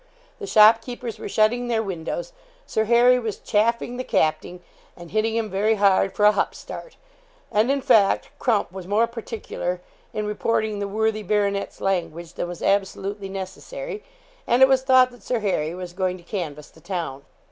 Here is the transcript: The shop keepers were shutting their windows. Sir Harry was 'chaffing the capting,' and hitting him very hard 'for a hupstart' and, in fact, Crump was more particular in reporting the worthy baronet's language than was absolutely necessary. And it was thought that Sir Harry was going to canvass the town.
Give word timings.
The 0.39 0.47
shop 0.47 0.81
keepers 0.81 1.19
were 1.19 1.29
shutting 1.29 1.67
their 1.67 1.83
windows. 1.83 2.33
Sir 2.65 2.85
Harry 2.85 3.19
was 3.19 3.37
'chaffing 3.37 3.97
the 3.97 4.03
capting,' 4.03 4.61
and 4.97 5.11
hitting 5.11 5.35
him 5.35 5.47
very 5.47 5.75
hard 5.75 6.11
'for 6.15 6.25
a 6.25 6.31
hupstart' 6.31 6.95
and, 7.51 7.69
in 7.69 7.81
fact, 7.83 8.29
Crump 8.39 8.71
was 8.71 8.87
more 8.87 9.05
particular 9.05 9.79
in 10.11 10.25
reporting 10.25 10.79
the 10.79 10.87
worthy 10.87 11.21
baronet's 11.21 11.79
language 11.79 12.33
than 12.33 12.47
was 12.47 12.63
absolutely 12.63 13.29
necessary. 13.29 14.03
And 14.47 14.63
it 14.63 14.67
was 14.67 14.81
thought 14.81 15.11
that 15.11 15.21
Sir 15.21 15.37
Harry 15.41 15.75
was 15.75 15.93
going 15.93 16.17
to 16.17 16.23
canvass 16.23 16.71
the 16.71 16.81
town. 16.81 17.21